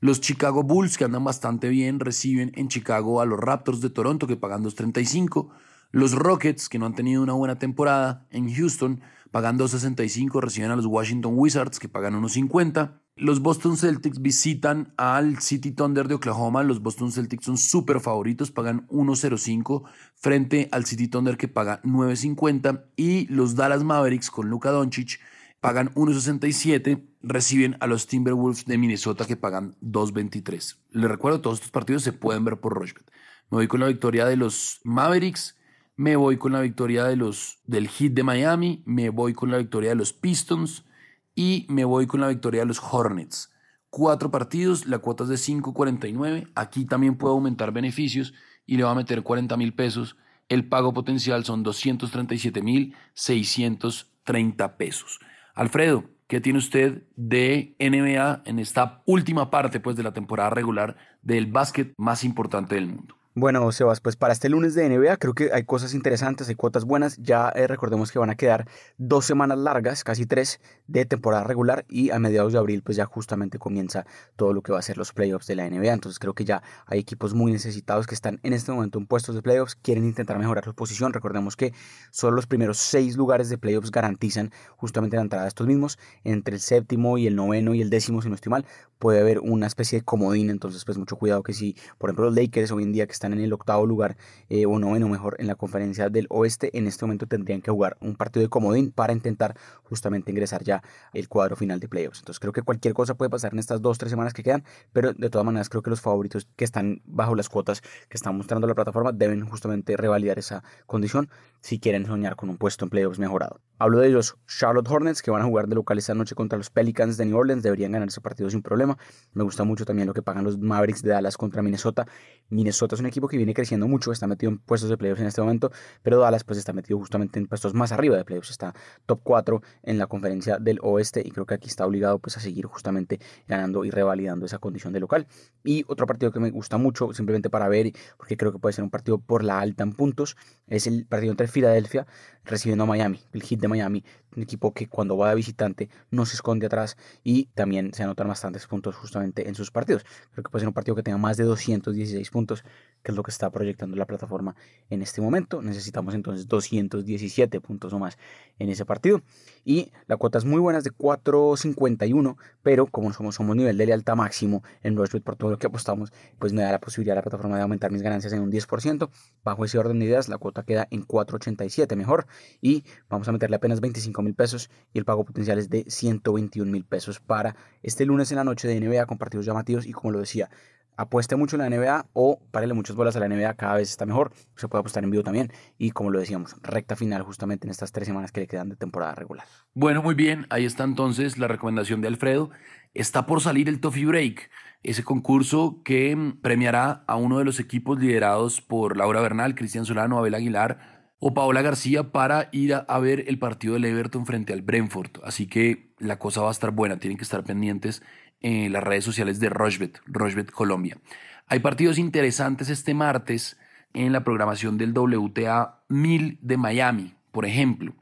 Los 0.01 0.23
Chicago 0.23 0.63
Bulls, 0.63 0.97
que 0.97 1.05
andan 1.05 1.23
bastante 1.23 1.69
bien, 1.69 2.01
reciben 2.01 2.51
en 2.55 2.69
Chicago 2.69 3.21
a 3.21 3.27
los 3.27 3.39
Raptors 3.39 3.83
de 3.83 3.91
Toronto, 3.91 4.27
que 4.27 4.37
pagan 4.37 4.65
2.35. 4.65 5.51
Los 5.91 6.15
Rockets, 6.15 6.71
que 6.71 6.79
no 6.79 6.87
han 6.87 6.95
tenido 6.95 7.23
una 7.23 7.35
buena 7.35 7.59
temporada, 7.59 8.27
en 8.31 8.53
Houston, 8.53 9.03
pagan 9.31 9.59
2.65, 9.59 10.41
reciben 10.41 10.71
a 10.71 10.77
los 10.77 10.87
Washington 10.87 11.35
Wizards, 11.37 11.79
que 11.79 11.91
pagan 11.91 12.15
1.50. 12.15 13.02
Los 13.15 13.41
Boston 13.41 13.77
Celtics 13.77 14.23
visitan 14.23 14.95
al 14.97 15.39
City 15.41 15.71
Thunder 15.71 16.09
de 16.09 16.15
Oklahoma. 16.15 16.63
Los 16.63 16.81
Boston 16.81 17.13
Celtics 17.13 17.45
son 17.45 17.59
súper 17.59 18.01
favoritos, 18.01 18.51
pagan 18.51 18.87
1.05 18.89 19.83
frente 20.15 20.69
al 20.73 20.87
City 20.87 21.09
Thunder 21.09 21.37
que 21.37 21.47
paga 21.47 21.83
9.50. 21.83 22.87
Y 22.97 23.27
los 23.27 23.55
Dallas 23.55 23.85
Mavericks 23.85 24.31
con 24.31 24.49
Luka 24.49 24.71
Doncic 24.71 25.21
pagan 25.61 25.93
1.67, 25.95 27.05
reciben 27.21 27.77
a 27.81 27.87
los 27.87 28.07
Timberwolves 28.07 28.65
de 28.65 28.79
Minnesota 28.79 29.27
que 29.27 29.37
pagan 29.37 29.77
2.23. 29.83 30.79
Les 30.91 31.11
recuerdo, 31.11 31.43
todos 31.43 31.59
estos 31.59 31.71
partidos 31.71 32.03
se 32.03 32.15
pueden 32.15 32.47
ver 32.47 32.61
por 32.61 32.75
Rochbet. 32.75 33.05
Me 33.51 33.59
voy 33.59 33.69
con 33.69 33.81
la 33.81 33.87
victoria 33.87 34.25
de 34.25 34.37
los 34.37 34.81
Mavericks, 34.85 35.55
me 35.97 36.17
voy 36.17 36.39
con 36.39 36.53
la 36.53 36.61
victoria 36.63 37.05
de 37.05 37.17
los, 37.17 37.61
del 37.67 37.89
Heat 37.89 38.13
de 38.13 38.23
Miami, 38.23 38.83
me 38.87 39.11
voy 39.11 39.35
con 39.35 39.51
la 39.51 39.59
victoria 39.59 39.91
de 39.91 39.97
los 39.97 40.15
Pistons 40.15 40.85
y 41.35 41.67
me 41.69 41.85
voy 41.85 42.07
con 42.07 42.21
la 42.21 42.29
victoria 42.29 42.61
de 42.61 42.67
los 42.67 42.81
Hornets. 42.81 43.53
Cuatro 43.91 44.31
partidos, 44.31 44.87
la 44.87 44.99
cuota 44.99 45.25
es 45.25 45.29
de 45.29 45.37
5.49. 45.37 46.51
Aquí 46.55 46.85
también 46.85 47.17
puedo 47.17 47.35
aumentar 47.35 47.73
beneficios 47.73 48.33
y 48.67 48.77
le 48.77 48.85
va 48.85 48.93
a 48.93 48.95
meter 48.95 49.23
40 49.23 49.57
mil 49.57 49.75
pesos. 49.75 50.17
El 50.49 50.69
pago 50.69 50.93
potencial 50.93 51.45
son 51.45 51.63
237 51.63 52.63
mil 52.63 52.95
630 53.15 54.77
pesos. 54.77 55.21
Alfredo, 55.55 56.05
¿qué 56.27 56.41
tiene 56.41 56.59
usted 56.59 57.03
de 57.17 57.77
NBA 57.79 58.43
en 58.47 58.59
esta 58.59 59.03
última 59.05 59.51
parte 59.51 59.81
pues, 59.81 59.97
de 59.97 60.03
la 60.03 60.13
temporada 60.13 60.51
regular 60.51 60.97
del 61.23 61.47
básquet 61.47 61.93
más 61.99 62.25
importante 62.25 62.75
del 62.75 62.87
mundo? 62.87 63.22
Bueno, 63.35 63.73
Sebas, 63.73 64.03
pues 64.03 64.15
para 64.17 64.35
este 64.35 64.51
lunes 64.51 64.75
de 64.75 64.87
NBA 64.87 65.17
creo 65.17 65.33
que 65.33 65.53
hay 65.55 65.65
cosas 65.65 65.95
interesantes, 65.95 66.51
hay 66.51 66.55
cuotas 66.55 66.85
buenas. 66.85 67.17
Ya 67.17 67.49
eh, 67.55 67.67
recordemos 67.67 68.13
que 68.13 68.19
van 68.19 68.29
a 68.29 68.35
quedar 68.35 68.69
dos 68.99 69.25
semanas 69.25 69.57
largas, 69.57 70.05
casi 70.05 70.27
tres, 70.27 70.61
de 70.87 71.07
temporada 71.07 71.43
regular 71.43 71.87
y 71.89 72.11
a 72.11 72.19
mediados 72.19 72.53
de 72.53 72.59
abril 72.59 72.83
pues 72.83 72.99
ya 72.99 73.07
justamente 73.07 73.59
comienza 73.59 74.05
todo 74.37 74.53
lo 74.53 74.61
que 74.61 74.73
va 74.73 74.81
a 74.81 74.83
ser 74.83 74.99
los 74.99 75.15
playoffs 75.15 75.47
de 75.47 75.57
la 75.57 75.67
NBA. 75.67 75.95
Entonces 75.95 76.19
creo 76.19 76.35
que 76.35 76.45
ya 76.45 76.63
hay 76.85 76.99
equipos 76.99 77.33
muy 77.33 77.53
necesitados 77.53 78.07
que 78.07 78.15
están 78.15 78.39
en 78.43 78.53
este 78.53 78.71
momento 78.71 78.99
en 78.99 79.07
puestos 79.07 79.35
de 79.35 79.41
playoffs, 79.41 79.77
quieren 79.77 80.05
intentar 80.05 80.39
mejorar 80.39 80.67
su 80.67 80.75
posición. 80.75 81.15
Recordemos 81.15 81.57
que 81.57 81.73
solo 82.11 82.37
los 82.37 82.47
primeros 82.47 82.77
seis 82.77 83.17
lugares 83.17 83.49
de 83.49 83.57
playoffs 83.57 83.91
garantizan 83.91 84.53
justamente 84.77 85.17
la 85.17 85.23
entrada 85.23 85.45
de 85.45 85.49
estos 85.49 85.67
mismos. 85.67 85.99
Entre 86.25 86.57
el 86.57 86.61
séptimo 86.61 87.17
y 87.17 87.27
el 87.27 87.35
noveno 87.35 87.73
y 87.73 87.81
el 87.81 87.89
décimo, 87.89 88.21
si 88.21 88.29
no 88.29 88.35
estoy 88.35 88.51
mal, 88.51 88.67
puede 88.99 89.21
haber 89.21 89.39
una 89.39 89.67
especie 89.67 90.01
de 90.01 90.05
comodín. 90.05 90.51
Entonces 90.51 90.85
pues 90.85 90.99
mucho 90.99 91.17
cuidado 91.17 91.43
que 91.43 91.55
si, 91.55 91.77
por 91.97 92.11
ejemplo, 92.11 92.27
los 92.27 92.35
Lakers 92.35 92.73
hoy 92.73 92.83
en 92.83 92.93
día 92.93 93.07
que 93.07 93.13
están 93.13 93.22
en 93.27 93.41
el 93.41 93.53
octavo 93.53 93.87
lugar 93.87 94.17
eh, 94.49 94.67
o 94.67 94.79
noveno 94.79 95.09
mejor 95.09 95.37
en 95.39 95.47
la 95.47 95.55
conferencia 95.55 96.09
del 96.09 96.27
oeste, 96.31 96.77
en 96.77 96.87
este 96.87 97.05
momento 97.05 97.27
tendrían 97.27 97.63
que 97.63 97.71
jugar 97.71 97.97
un 98.01 98.17
partido 98.17 98.43
de 98.43 98.49
comodín 98.49 98.91
para 98.91 99.13
intentar 99.13 99.57
justamente 99.85 100.31
ingresar 100.31 100.65
ya 100.65 100.83
el 101.13 101.29
cuadro 101.29 101.57
final 101.57 101.81
de 101.81 101.89
playoffs. 101.89 102.21
Entonces 102.21 102.41
creo 102.41 102.53
que 102.53 102.63
cualquier 102.63 102.95
cosa 102.95 103.15
puede 103.15 103.31
pasar 103.31 103.53
en 103.53 103.59
estas 103.59 103.81
dos, 103.83 103.99
tres 103.99 104.11
semanas 104.11 104.33
que 104.33 104.43
quedan, 104.43 104.65
pero 104.93 105.13
de 105.13 105.31
todas 105.31 105.45
maneras 105.45 105.69
creo 105.69 105.83
que 105.83 105.91
los 105.91 106.01
favoritos 106.01 106.49
que 106.57 106.65
están 106.65 107.03
bajo 107.05 107.35
las 107.35 107.49
cuotas 107.49 107.81
que 107.81 108.17
está 108.17 108.33
mostrando 108.33 108.67
la 108.67 108.75
plataforma 108.75 109.13
deben 109.13 109.45
justamente 109.47 109.97
revalidar 109.97 110.39
esa 110.39 110.63
condición 110.87 111.29
si 111.61 111.79
quieren 111.79 112.07
soñar 112.07 112.37
con 112.37 112.51
un 112.51 112.57
puesto 112.57 112.85
en 112.85 112.91
playoffs 112.91 113.19
mejorado. 113.19 113.61
Hablo 113.83 113.99
de 113.99 114.07
ellos, 114.07 114.37
Charlotte 114.47 114.89
Hornets, 114.89 115.23
que 115.23 115.33
van 115.33 115.43
a 115.43 115.45
jugar 115.45 115.67
de 115.67 115.75
local 115.75 115.99
esta 115.99 116.15
noche 116.15 116.37
contra 116.37 116.57
los 116.57 116.71
Pelicans 116.71 117.17
de 117.17 117.27
New 117.27 117.37
Orleans, 117.37 117.65
deberían 117.65 117.91
ganar 117.91 118.07
ese 118.07 118.21
partido 118.21 118.49
sin 118.49 118.63
problema. 118.63 118.97
Me 119.33 119.43
gusta 119.43 119.65
mucho 119.65 119.85
también 119.85 120.07
lo 120.07 120.15
que 120.15 120.23
pagan 120.23 120.45
los 120.45 120.57
Mavericks 120.57 121.03
de 121.03 121.11
Dallas 121.11 121.37
contra 121.37 121.63
Minnesota. 121.63 122.07
Minnesota 122.49 122.95
es 122.95 123.01
un 123.01 123.07
equipo 123.07 123.27
que 123.27 123.37
viene 123.37 123.55
creciendo 123.55 123.89
mucho, 123.89 124.13
está 124.13 124.29
metido 124.29 124.53
en 124.53 124.59
puestos 124.59 124.89
de 124.89 124.97
playoffs 124.97 125.21
en 125.23 125.27
este 125.27 125.41
momento, 125.41 125.73
pero 126.05 126.21
Dallas 126.21 126.45
pues 126.45 126.61
está 126.61 126.73
metido 126.73 126.97
justamente 126.97 127.41
en 127.41 127.49
puestos 127.49 127.75
más 127.75 127.91
arriba 127.91 128.17
de 128.17 128.25
playoffs, 128.25 128.51
está 128.51 128.73
top 129.05 129.21
4 129.25 129.61
en 129.83 129.99
la 129.99 130.07
conferencia 130.07 130.59
del 130.59 130.79
oeste 130.81 131.21
y 131.25 131.33
creo 131.33 131.45
que 131.45 131.55
aquí 131.55 131.67
está 131.67 131.85
obligado 131.85 132.21
pues 132.21 132.37
a 132.37 132.41
seguir 132.41 132.67
justamente 132.67 133.19
ganando 133.49 133.85
y 133.85 133.91
revalidando 133.91 134.47
esa 134.47 134.61
condición 134.61 134.93
de 134.93 135.01
local. 135.01 135.27
Y 135.65 135.85
otro 135.89 136.07
partido 136.07 136.31
que 136.31 136.39
me 136.39 136.53
gusta 136.53 136.79
mucho, 136.79 137.13
simplemente 137.15 137.51
para 137.51 137.67
ver, 137.67 137.91
porque 138.17 138.37
creo 138.37 138.53
que 138.53 138.61
puede 138.61 138.75
ser 138.75 138.85
un 138.85 138.91
partido 138.91 139.19
por 139.19 139.43
la 139.43 139.59
alta 139.59 139.83
en 139.83 139.93
puntos, 139.93 140.37
es 140.69 140.87
el 140.87 141.05
partido 141.05 141.33
entre 141.33 141.49
Filadelfia 141.49 142.07
recibiendo 142.45 142.85
a 142.85 142.87
Miami, 142.87 143.21
el 143.33 143.43
hit 143.43 143.61
de 143.61 143.72
Miami, 143.73 144.05
un 144.37 144.43
equipo 144.43 144.73
que 144.73 144.89
cuando 144.89 145.17
va 145.17 145.31
de 145.31 145.35
visitante 145.35 145.89
no 146.11 146.27
se 146.27 146.35
esconde 146.35 146.67
atrás 146.67 146.97
y 147.23 147.47
también 147.55 147.93
se 147.93 148.03
anotan 148.03 148.29
bastantes 148.29 148.67
puntos 148.67 148.97
justamente 148.97 149.49
en 149.49 149.55
sus 149.55 149.71
partidos. 149.71 150.05
Creo 150.33 150.45
que 150.45 150.51
puede 150.51 150.61
ser 150.61 150.69
un 150.69 150.75
partido 150.75 150.95
que 150.95 151.03
tenga 151.03 151.19
más 151.19 151.37
de 151.37 151.45
216 151.45 152.31
puntos, 152.31 152.65
que 153.03 153.13
es 153.13 153.17
lo 153.17 153.23
que 153.23 153.31
está 153.31 153.51
proyectando 153.51 153.97
la 153.97 154.07
plataforma 154.07 154.55
en 154.91 155.03
este 155.03 155.21
momento. 155.21 155.63
Necesitamos 155.63 156.15
entonces 156.15 156.49
217 156.49 157.61
puntos 157.61 157.93
o 157.93 157.99
más 157.99 158.19
en 158.59 158.69
ese 158.69 158.85
partido. 158.85 159.23
Y 159.65 159.93
la 160.07 160.17
cuota 160.17 160.39
es 160.39 160.45
muy 160.45 160.61
buena, 160.61 160.79
es 160.79 160.85
de 160.85 160.91
4.51, 160.91 162.37
pero 162.63 162.87
como 162.87 163.13
somos, 163.13 163.35
somos 163.35 163.57
nivel 163.57 163.77
de 163.77 163.87
lealtad 163.87 164.17
máximo 164.17 164.63
en 164.83 164.97
Rushbet 164.97 165.23
por 165.23 165.37
todo 165.37 165.51
lo 165.51 165.59
que 165.59 165.67
apostamos, 165.67 166.13
pues 166.39 166.53
me 166.53 166.63
da 166.63 166.73
la 166.73 166.81
posibilidad 166.81 167.15
a 167.15 167.17
la 167.17 167.23
plataforma 167.23 167.57
de 167.57 167.63
aumentar 167.63 167.91
mis 167.91 168.03
ganancias 168.03 168.33
en 168.33 168.41
un 168.41 168.51
10%. 168.51 169.11
Bajo 169.45 169.65
ese 169.65 169.79
orden 169.79 169.99
de 169.99 170.07
ideas, 170.07 170.29
la 170.29 170.39
cuota 170.39 170.63
queda 170.63 170.89
en 170.91 171.07
4.87 171.07 171.97
mejor 171.97 172.27
y 172.61 172.85
vamos 173.09 173.29
a 173.29 173.33
apenas 173.55 173.81
25 173.81 174.23
mil 174.23 174.35
pesos 174.35 174.71
y 174.93 174.99
el 174.99 175.05
pago 175.05 175.25
potencial 175.25 175.59
es 175.59 175.71
de 175.71 175.85
121 175.89 176.71
mil 176.71 176.85
pesos 176.85 177.21
para 177.21 177.57
este 177.83 178.05
lunes 178.07 178.31
en 178.33 178.37
la 178.37 178.45
noche 178.45 178.69
de 178.69 178.81
NBA 178.81 179.07
con 179.07 179.19
partidos 179.19 179.47
llamativos 179.47 179.87
y 179.87 179.93
como 179.93 180.13
lo 180.13 180.21
decía, 180.21 180.51
apueste 180.97 181.37
mucho 181.37 181.57
en 181.57 181.63
la 181.63 181.71
NBA 181.71 182.07
o 182.13 182.41
párele 182.51 182.75
muchas 182.75 182.97
bolas 182.97 183.17
a 183.17 183.21
la 183.21 183.29
NBA, 183.29 183.55
cada 183.55 183.75
vez 183.75 183.91
está 183.91 184.07
mejor. 184.07 184.33
Se 184.57 184.69
puede 184.69 184.81
apostar 184.81 185.05
en 185.05 185.11
vivo 185.11 185.23
también. 185.23 185.53
Y 185.79 185.91
como 185.91 186.11
lo 186.11 186.19
decíamos, 186.19 186.57
recta 186.63 186.97
final 186.97 187.23
justamente 187.23 187.67
en 187.67 187.71
estas 187.71 187.93
tres 187.93 188.07
semanas 188.07 188.33
que 188.33 188.41
le 188.41 188.47
quedan 188.47 188.69
de 188.69 188.77
temporada 188.77 189.15
regular. 189.15 189.47
Bueno, 189.75 190.03
muy 190.03 190.15
bien. 190.15 190.47
Ahí 190.51 190.65
está 190.65 190.85
entonces 190.85 191.39
la 191.39 191.49
recomendación 191.49 192.01
de 192.01 192.09
Alfredo. 192.09 192.51
Está 192.95 193.27
por 193.27 193.41
salir 193.41 193.69
el 193.69 193.81
Toffee 193.81 194.05
Break, 194.05 194.51
ese 194.83 195.03
concurso 195.03 195.81
que 195.83 196.35
premiará 196.43 197.05
a 197.07 197.17
uno 197.17 197.39
de 197.39 197.45
los 197.45 197.59
equipos 197.59 197.99
liderados 197.99 198.61
por 198.61 198.97
Laura 198.97 199.23
Bernal, 199.23 199.55
Cristian 199.55 199.87
Solano, 199.87 200.19
Abel 200.19 200.35
Aguilar 200.35 201.02
o 201.25 201.35
Paola 201.35 201.63
García 201.63 202.11
para 202.11 202.49
ir 202.51 202.75
a, 202.75 202.99
ver 202.99 203.27
el 203.29 203.39
partido 203.39 203.75
del 203.75 203.85
Everton 203.85 204.27
frente 204.27 204.53
al 204.53 204.63
Brentford. 204.63 205.21
Así 205.23 205.47
que 205.47 205.95
la 206.01 206.19
cosa 206.19 206.43
va 206.43 206.49
a 206.49 206.51
estar 206.51 206.73
buena. 206.73 206.99
Tienen 206.99 207.17
que 207.17 207.23
estar 207.23 207.45
pendientes 207.45 208.03
en 208.41 208.73
las 208.73 208.83
redes 208.83 209.05
sociales 209.05 209.39
de 209.39 209.49
Rochbet, 209.49 210.01
Rochbet 210.07 210.51
Colombia. 210.51 210.99
Hay 211.47 211.61
partidos 211.61 211.99
interesantes 211.99 212.71
este 212.71 212.93
martes 212.93 213.57
en 213.93 214.13
la 214.13 214.25
programación 214.25 214.79
del 214.79 214.99
WTA 214.99 215.85
1000 215.89 216.39
de 216.43 216.57
Miami. 216.57 217.15
Por 217.31 217.47
ejemplo, 217.47 217.95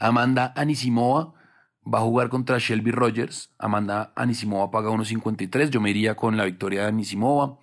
Amanda 0.00 0.52
Anisimova 0.56 1.34
va 1.86 1.98
a 1.98 2.02
jugar 2.02 2.28
contra 2.28 2.58
Shelby 2.58 2.90
Rogers. 2.90 3.54
Amanda 3.60 4.12
Anisimova 4.16 4.72
paga 4.72 4.90
1.53. 4.90 5.70
Yo 5.70 5.80
me 5.80 5.90
iría 5.90 6.16
con 6.16 6.36
la 6.36 6.44
victoria 6.44 6.82
de 6.82 6.88
Anisimova. 6.88 7.56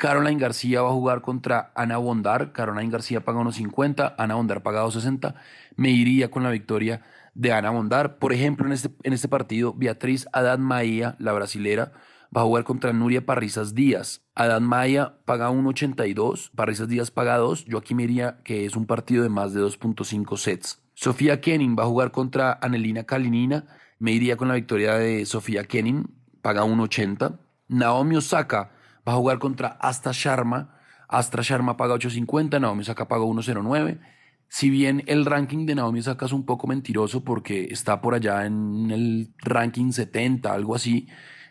Caroline 0.00 0.40
García 0.40 0.80
va 0.80 0.88
a 0.88 0.92
jugar 0.92 1.20
contra 1.20 1.72
Ana 1.74 1.98
Bondar. 1.98 2.52
Caroline 2.52 2.90
García 2.90 3.22
paga 3.22 3.40
1.50. 3.40 4.14
Ana 4.16 4.34
Bondar 4.34 4.62
paga 4.62 4.82
2.60. 4.82 5.34
Me 5.76 5.90
iría 5.90 6.30
con 6.30 6.42
la 6.42 6.50
victoria 6.50 7.02
de 7.34 7.52
Ana 7.52 7.68
Bondar. 7.68 8.16
Por 8.16 8.32
ejemplo, 8.32 8.66
en 8.66 8.72
este, 8.72 8.88
en 9.02 9.12
este 9.12 9.28
partido, 9.28 9.74
Beatriz 9.74 10.26
Adán 10.32 10.62
Maía, 10.62 11.16
la 11.18 11.34
brasilera, 11.34 11.92
va 12.34 12.40
a 12.40 12.44
jugar 12.44 12.64
contra 12.64 12.94
Nuria 12.94 13.26
Parrizas 13.26 13.74
Díaz. 13.74 14.22
Adán 14.34 14.64
Maía 14.64 15.16
paga 15.26 15.50
1.82, 15.50 16.50
Parrizas 16.56 16.88
Díaz 16.88 17.10
paga 17.10 17.36
2. 17.36 17.66
Yo 17.66 17.76
aquí 17.76 17.94
me 17.94 18.04
iría 18.04 18.38
que 18.42 18.64
es 18.64 18.76
un 18.76 18.86
partido 18.86 19.22
de 19.22 19.28
más 19.28 19.52
de 19.52 19.60
2.5 19.60 20.38
sets. 20.38 20.80
Sofía 20.94 21.42
Kenin 21.42 21.76
va 21.78 21.82
a 21.82 21.88
jugar 21.88 22.10
contra 22.10 22.58
Anelina 22.62 23.04
Kalinina. 23.04 23.66
Me 23.98 24.12
iría 24.12 24.38
con 24.38 24.48
la 24.48 24.54
victoria 24.54 24.94
de 24.94 25.26
Sofía 25.26 25.64
Kenin, 25.64 26.06
paga 26.40 26.64
1.80. 26.64 27.38
Naomi 27.68 28.16
Osaka 28.16 28.79
va 29.06 29.12
a 29.12 29.16
jugar 29.16 29.38
contra 29.38 29.68
Asta 29.80 30.10
Sharma. 30.12 30.76
Astra 31.08 31.42
Sharma 31.42 31.76
paga 31.76 31.94
8.50, 31.94 32.60
Naomi 32.60 32.82
Osaka 32.82 33.08
paga 33.08 33.24
1.09. 33.24 34.00
Si 34.48 34.70
bien 34.70 35.02
el 35.06 35.26
ranking 35.26 35.66
de 35.66 35.74
Naomi 35.74 36.00
Osaka 36.00 36.26
es 36.26 36.32
un 36.32 36.44
poco 36.44 36.66
mentiroso 36.66 37.24
porque 37.24 37.68
está 37.70 38.00
por 38.00 38.14
allá 38.14 38.46
en 38.46 38.90
el 38.90 39.32
ranking 39.38 39.92
70, 39.92 40.52
algo 40.52 40.74
así, 40.74 41.08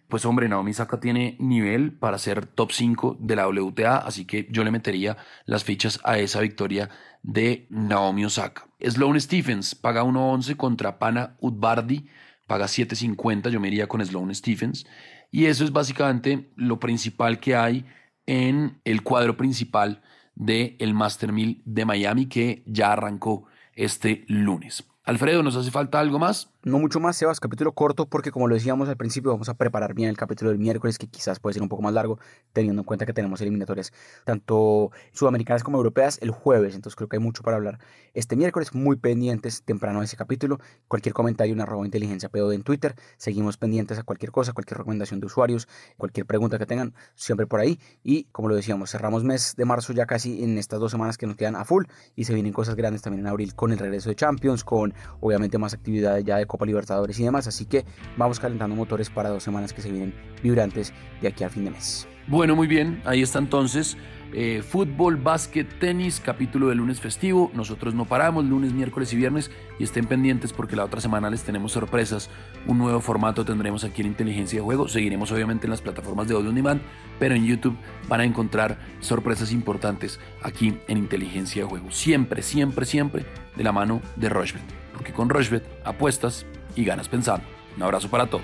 pues 0.10 0.26
hombre, 0.26 0.50
Naomi 0.50 0.72
Osaka 0.72 1.00
tiene 1.00 1.38
nivel 1.40 1.94
para 1.94 2.18
ser 2.18 2.46
top 2.46 2.72
5 2.72 3.18
de 3.20 3.36
la 3.36 3.48
WTA, 3.48 3.98
así 3.98 4.26
que 4.26 4.48
yo 4.50 4.64
le 4.64 4.72
metería 4.72 5.18
las 5.46 5.64
fichas 5.64 6.00
a 6.04 6.18
esa 6.18 6.42
victoria 6.42 6.90
de 7.22 7.68
Naomi 7.70 8.26
Osaka. 8.26 8.68
Sloane 8.82 9.20
Stephens 9.20 9.76
paga 9.76 10.04
1.11 10.04 10.56
contra 10.58 11.00
Pana 11.00 11.38
Udbardi, 11.40 12.08
paga 12.48 12.66
7.50, 12.66 13.50
yo 13.50 13.60
me 13.60 13.68
iría 13.68 13.88
con 13.88 14.04
Sloane 14.06 14.34
Stephens. 14.34 14.88
Y 15.32 15.46
eso 15.46 15.64
es 15.64 15.72
básicamente 15.72 16.52
lo 16.56 16.80
principal 16.80 17.40
que 17.40 17.56
hay 17.56 17.86
en 18.26 18.80
el 18.84 19.04
cuadro 19.04 19.38
principal 19.38 20.02
del 20.36 20.76
el 20.80 20.94
Master 20.94 21.32
1000 21.32 21.62
de 21.66 21.86
Miami 21.86 22.26
que 22.28 22.64
ya 22.66 22.94
arrancó 22.94 23.46
este 23.74 24.24
lunes. 24.28 24.86
Alfredo, 25.04 25.44
¿nos 25.44 25.56
hace 25.56 25.72
falta 25.72 26.00
algo 26.00 26.20
más? 26.20 26.54
No 26.62 26.78
mucho 26.78 27.00
más, 27.00 27.16
Sebas, 27.16 27.40
capítulo 27.40 27.72
corto 27.72 28.06
porque 28.06 28.32
como 28.32 28.50
lo 28.50 28.56
decíamos 28.56 28.90
al 28.90 28.98
principio 28.98 29.32
vamos 29.32 29.48
a 29.48 29.54
preparar 29.54 29.94
bien 29.94 30.10
el 30.10 30.18
capítulo 30.18 30.52
del 30.52 30.60
miércoles 30.60 30.98
que 30.98 31.08
quizás 31.08 31.40
puede 31.40 31.54
ser 31.54 31.64
un 31.64 31.70
poco 31.70 31.82
más 31.84 31.94
largo 31.94 32.20
teniendo 32.52 32.82
en 32.82 32.86
cuenta 32.86 33.06
que 33.06 33.14
tenemos 33.14 33.40
eliminatorias 33.40 33.94
tanto 34.26 34.92
sudamericanas 35.14 35.64
como 35.64 35.78
europeas 35.78 36.20
el 36.22 36.32
jueves, 36.32 36.76
entonces 36.76 36.98
creo 36.98 37.08
que 37.08 37.16
hay 37.16 37.24
mucho 37.24 37.44
para 37.44 37.56
hablar 37.56 37.80
este 38.14 38.36
miércoles, 38.36 38.76
muy 38.76 38.98
pendientes 38.98 39.64
temprano 39.64 40.00
de 40.00 40.06
ese 40.06 40.18
capítulo, 40.18 40.60
cualquier 40.90 41.14
comentario 41.14 41.54
en 41.54 41.62
arroba 41.62 41.86
inteligencia 41.86 42.28
POD 42.28 42.52
en 42.52 42.64
Twitter, 42.64 42.94
seguimos 43.16 43.56
pendientes 43.56 43.98
a 43.98 44.04
cualquier 44.04 44.34
cosa, 44.34 44.52
cualquier 44.52 44.80
recomendación 44.80 45.22
de 45.22 45.28
usuarios, 45.28 45.70
cualquier 45.96 46.26
pregunta 46.26 46.58
que 46.58 46.66
tengan, 46.66 46.94
siempre 47.16 47.48
por 47.48 47.62
ahí. 47.62 47.80
Y 48.04 48.26
como 48.26 48.50
lo 48.50 48.56
decíamos, 48.56 48.92
cerramos 48.92 49.24
mes 49.24 49.56
de 49.56 49.64
marzo 49.64 49.94
ya 49.94 50.06
casi 50.06 50.44
en 50.44 50.58
estas 50.58 50.82
dos 50.82 50.92
semanas 50.92 51.18
que 51.18 51.26
nos 51.26 51.38
quedan 51.38 51.56
a 51.56 51.64
full 51.64 51.86
y 52.18 52.26
se 52.26 52.34
vienen 52.34 52.52
cosas 52.52 52.76
grandes 52.76 53.02
también 53.02 53.22
en 53.22 53.28
abril 53.28 53.56
con 53.56 53.72
el 53.72 53.80
regreso 53.80 54.10
de 54.10 54.16
Champions, 54.16 54.66
con 54.66 54.94
obviamente 55.22 55.58
más 55.58 55.74
actividades 55.74 56.26
ya 56.26 56.36
de 56.36 56.49
Copa 56.50 56.66
Libertadores 56.66 57.18
y 57.18 57.24
demás. 57.24 57.48
Así 57.48 57.66
que 57.66 57.86
vamos 58.18 58.42
calentando 58.42 58.76
motores 58.76 59.10
para 59.10 59.30
dos 59.30 59.44
semanas 59.44 59.72
que 59.72 59.82
se 59.82 59.90
vienen 59.90 60.14
vibrantes 60.44 60.92
de 61.22 61.30
aquí 61.30 61.46
a 61.46 61.50
fin 61.50 61.64
de 61.64 61.72
mes. 61.72 62.06
Bueno, 62.28 62.56
muy 62.56 62.68
bien, 62.68 63.02
ahí 63.06 63.22
está 63.22 63.40
entonces. 63.40 63.98
Eh, 64.32 64.62
fútbol, 64.62 65.16
básquet, 65.16 65.80
tenis, 65.80 66.22
capítulo 66.24 66.68
de 66.68 66.76
lunes 66.76 67.00
festivo. 67.00 67.50
Nosotros 67.56 67.96
no 67.96 68.06
paramos 68.06 68.46
lunes, 68.46 68.74
miércoles 68.74 69.12
y 69.14 69.16
viernes 69.16 69.50
y 69.80 69.84
estén 69.84 70.06
pendientes 70.06 70.54
porque 70.54 70.76
la 70.76 70.86
otra 70.86 71.02
semana 71.02 71.32
les 71.32 71.44
tenemos 71.44 71.72
sorpresas. 71.72 72.30
Un 72.68 72.78
nuevo 72.78 73.00
formato 73.00 73.44
tendremos 73.44 73.84
aquí 73.84 74.02
en 74.02 74.08
Inteligencia 74.10 74.60
de 74.60 74.64
Juego. 74.64 74.88
Seguiremos 74.88 75.32
obviamente 75.32 75.66
en 75.66 75.72
las 75.72 75.82
plataformas 75.82 76.28
de 76.28 76.36
audio 76.36 76.50
on 76.50 76.56
demand, 76.56 76.82
pero 77.18 77.34
en 77.34 77.46
YouTube 77.46 77.76
van 78.08 78.22
a 78.22 78.26
encontrar 78.26 78.78
sorpresas 79.00 79.52
importantes 79.52 80.20
aquí 80.44 80.78
en 80.88 80.98
Inteligencia 80.98 81.64
de 81.64 81.70
Juego. 81.70 81.90
Siempre, 81.92 82.44
siempre, 82.44 82.86
siempre 82.86 83.26
de 83.56 83.64
la 83.64 83.72
mano 83.72 84.02
de 84.16 84.30
Rochbet. 84.30 84.79
Porque 85.00 85.14
con 85.14 85.30
Rochbet 85.30 85.64
apuestas 85.86 86.46
y 86.76 86.84
ganas 86.84 87.08
pensando. 87.08 87.48
Un 87.78 87.84
abrazo 87.84 88.10
para 88.10 88.26
todos. 88.26 88.44